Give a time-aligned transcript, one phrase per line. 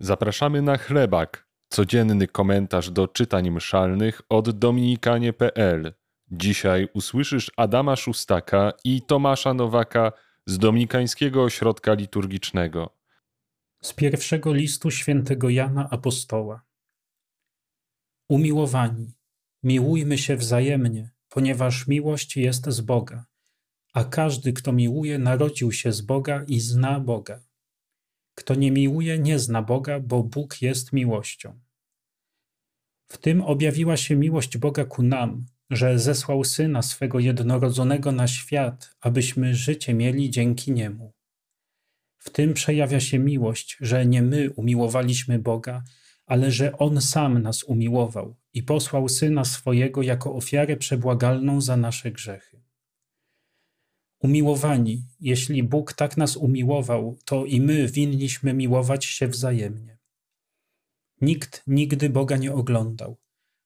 [0.00, 5.94] Zapraszamy na chlebak, codzienny komentarz do czytań mszalnych od dominikanie.pl.
[6.30, 10.12] Dzisiaj usłyszysz Adama Szustaka i Tomasza Nowaka
[10.46, 12.96] z Dominikańskiego Ośrodka Liturgicznego.
[13.82, 16.62] Z pierwszego listu świętego Jana Apostoła.
[18.28, 19.12] Umiłowani,
[19.62, 23.26] miłujmy się wzajemnie, ponieważ miłość jest z Boga,
[23.92, 27.45] a każdy, kto miłuje, narodził się z Boga i zna Boga.
[28.38, 31.60] Kto nie miłuje, nie zna Boga, bo Bóg jest miłością.
[33.08, 38.96] W tym objawiła się miłość Boga ku nam, że zesłał Syna swego jednorodzonego na świat,
[39.00, 41.12] abyśmy życie mieli dzięki Niemu.
[42.18, 45.82] W tym przejawia się miłość, że nie my umiłowaliśmy Boga,
[46.26, 52.10] ale że On sam nas umiłował i posłał Syna swojego jako ofiarę przebłagalną za nasze
[52.10, 52.65] grzechy.
[54.26, 59.98] Umiłowani, jeśli Bóg tak nas umiłował, to i my winniśmy miłować się wzajemnie.
[61.20, 63.16] Nikt nigdy Boga nie oglądał.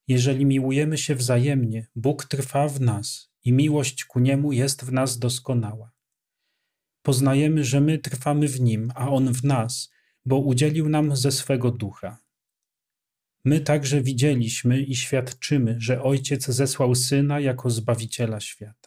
[0.07, 5.19] Jeżeli miłujemy się wzajemnie, Bóg trwa w nas i miłość ku Niemu jest w nas
[5.19, 5.91] doskonała.
[7.01, 9.91] Poznajemy, że my trwamy w Nim, a On w nas,
[10.25, 12.17] bo udzielił nam ze swego ducha.
[13.45, 18.80] My także widzieliśmy i świadczymy, że Ojciec zesłał Syna jako Zbawiciela świata.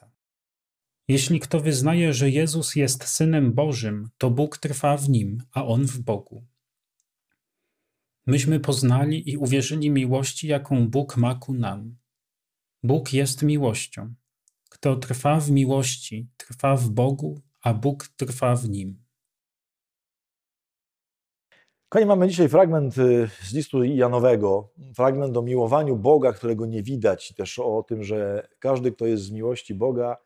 [1.09, 5.85] Jeśli kto wyznaje, że Jezus jest Synem Bożym, to Bóg trwa w nim, a on
[5.85, 6.45] w Bogu.
[8.27, 11.97] Myśmy poznali i uwierzyli miłości, jaką Bóg ma ku nam.
[12.83, 14.15] Bóg jest miłością.
[14.71, 19.05] Kto trwa w miłości, trwa w Bogu, a Bóg trwa w nim.
[21.89, 27.35] Kochani, mamy dzisiaj fragment y, z listu Janowego, fragment o miłowaniu Boga, którego nie widać,
[27.35, 30.17] też o tym, że każdy, kto jest z miłości Boga,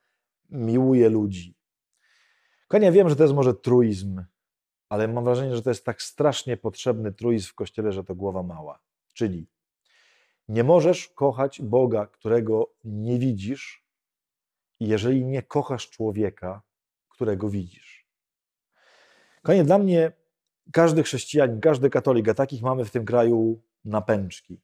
[0.48, 1.54] miłuje ludzi.
[2.68, 4.24] Kochani, ja wiem, że to jest może truizm,
[4.88, 8.42] ale mam wrażenie, że to jest tak strasznie potrzebny truizm w Kościele, że to głowa
[8.42, 8.80] mała.
[9.14, 9.46] Czyli
[10.48, 13.84] nie możesz kochać Boga, którego nie widzisz,
[14.80, 16.62] jeżeli nie kochasz człowieka,
[17.08, 18.08] którego widzisz.
[19.42, 20.12] Kochani, dla mnie
[20.72, 24.60] każdy chrześcijanin, każdy katolik, a takich mamy w tym kraju napęczki,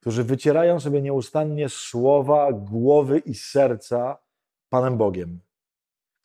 [0.00, 4.18] którzy wycierają sobie nieustannie słowa, głowy i serca
[4.68, 5.40] Panem Bogiem,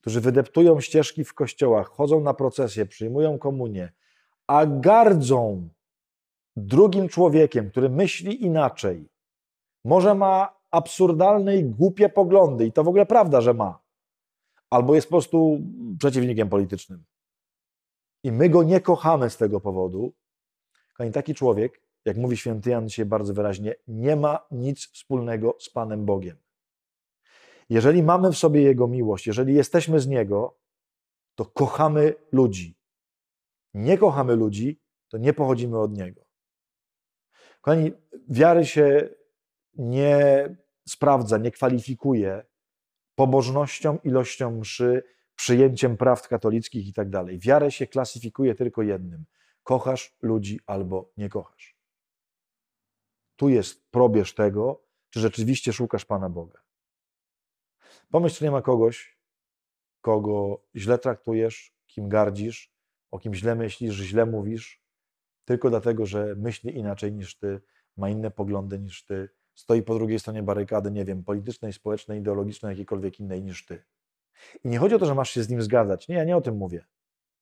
[0.02, 3.92] którzy wydeptują ścieżki w kościołach, chodzą na procesje, przyjmują komunię,
[4.48, 5.70] a gardzą
[6.56, 9.10] drugim człowiekiem, który myśli inaczej,
[9.86, 13.80] może ma absurdalne i głupie poglądy, i to w ogóle prawda, że ma,
[14.70, 15.60] albo jest po prostu
[16.00, 17.04] przeciwnikiem politycznym.
[18.24, 20.14] I my go nie kochamy z tego powodu.
[21.00, 25.70] Ani taki człowiek, jak mówi święty Jan dzisiaj bardzo wyraźnie, nie ma nic wspólnego z
[25.70, 26.38] Panem Bogiem.
[27.70, 30.58] Jeżeli mamy w sobie Jego miłość, jeżeli jesteśmy z Niego,
[31.36, 32.78] to kochamy ludzi.
[33.74, 36.26] Nie kochamy ludzi, to nie pochodzimy od Niego.
[37.62, 37.92] Kochani,
[38.30, 39.10] wiary się
[39.74, 40.50] nie
[40.88, 42.46] sprawdza, nie kwalifikuje
[43.16, 45.04] pobożnością, ilością mszy,
[45.36, 47.40] przyjęciem praw katolickich i tak dalej.
[47.40, 49.26] Wiarę się klasyfikuje tylko jednym:
[49.64, 51.78] kochasz ludzi albo nie kochasz.
[53.36, 56.60] Tu jest probierz tego, czy rzeczywiście szukasz Pana Boga.
[58.14, 59.18] Pomyśl, czy nie ma kogoś,
[60.02, 62.74] kogo źle traktujesz, kim gardzisz,
[63.12, 64.84] o kim źle myślisz, źle mówisz,
[65.46, 67.62] tylko dlatego, że myśli inaczej niż ty,
[67.98, 72.70] ma inne poglądy niż ty, stoi po drugiej stronie barykady, nie wiem, politycznej, społecznej, ideologicznej,
[72.70, 73.84] jakiejkolwiek innej niż ty.
[74.64, 76.08] I nie chodzi o to, że masz się z nim zgadzać.
[76.08, 76.86] Nie, ja nie o tym mówię,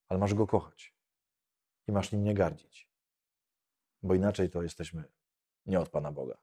[0.08, 0.94] ale masz go kochać
[1.88, 2.90] i masz nim nie gardzić.
[4.02, 5.04] Bo inaczej to jesteśmy
[5.66, 6.38] nie od Pana Boga.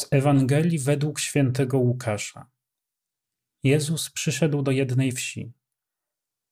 [0.00, 2.46] Z Ewangelii według świętego Łukasza.
[3.62, 5.52] Jezus przyszedł do jednej wsi.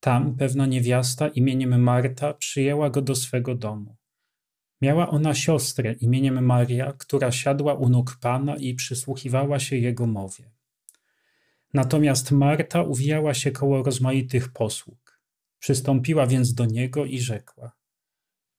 [0.01, 3.97] Tam pewna niewiasta imieniem Marta przyjęła go do swego domu.
[4.81, 10.51] Miała ona siostrę imieniem Maria, która siadła u nóg Pana i przysłuchiwała się jego mowie.
[11.75, 15.21] Natomiast Marta uwijała się koło rozmaitych posług.
[15.59, 17.73] Przystąpiła więc do niego i rzekła: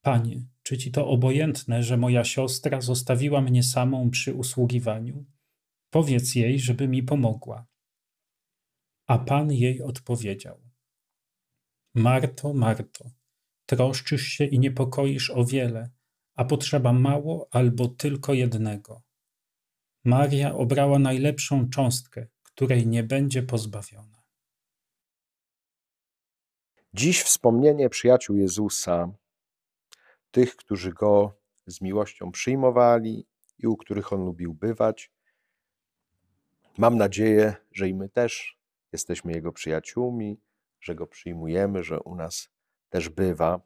[0.00, 5.24] Panie, czy ci to obojętne, że moja siostra zostawiła mnie samą przy usługiwaniu?
[5.92, 7.66] Powiedz jej, żeby mi pomogła.
[9.06, 10.60] A pan jej odpowiedział:
[11.94, 13.10] Marto, Marto,
[13.66, 15.90] troszczysz się i niepokoisz o wiele,
[16.34, 19.02] a potrzeba mało albo tylko jednego.
[20.04, 24.22] Maria obrała najlepszą cząstkę, której nie będzie pozbawiona.
[26.94, 29.19] Dziś wspomnienie przyjaciół Jezusa
[30.30, 31.32] tych, którzy go
[31.66, 33.26] z miłością przyjmowali
[33.58, 35.12] i u których on lubił bywać,
[36.78, 38.58] Mam nadzieję, że i my też
[38.92, 40.40] jesteśmy Jego przyjaciółmi,
[40.80, 42.48] że Go przyjmujemy, że u nas
[42.88, 43.60] też bywa.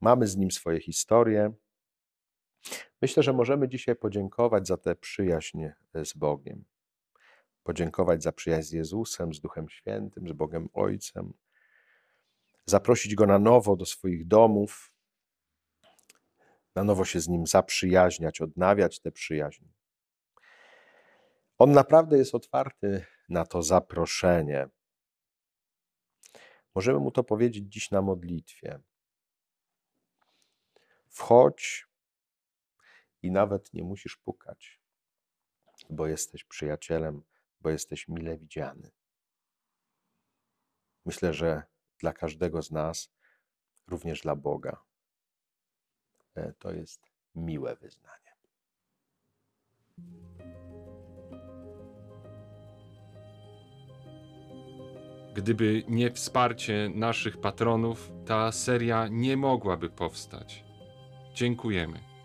[0.00, 1.52] Mamy z Nim swoje historie.
[3.02, 5.66] Myślę, że możemy dzisiaj podziękować za tę przyjaźń
[6.04, 6.64] z Bogiem.
[7.62, 11.32] Podziękować za przyjaźń z Jezusem, z Duchem Świętym, z Bogiem Ojcem.
[12.66, 14.92] Zaprosić Go na nowo do swoich domów,
[16.76, 19.64] na nowo się z Nim zaprzyjaźniać, odnawiać tę przyjaźń.
[21.58, 24.68] On naprawdę jest otwarty na to zaproszenie.
[26.74, 28.80] Możemy mu to powiedzieć dziś na modlitwie.
[31.08, 31.86] Wchodź
[33.22, 34.80] i nawet nie musisz pukać,
[35.90, 37.22] bo jesteś przyjacielem,
[37.60, 38.90] bo jesteś mile widziany.
[41.04, 41.62] Myślę, że
[41.98, 43.12] dla każdego z nas,
[43.86, 44.85] również dla Boga,
[46.58, 47.00] to jest
[47.34, 48.16] miłe wyznanie.
[55.34, 60.64] Gdyby nie wsparcie naszych patronów, ta seria nie mogłaby powstać.
[61.34, 62.15] Dziękujemy.